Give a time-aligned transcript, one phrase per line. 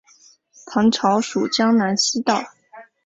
[0.65, 2.43] 唐朝属江南西道。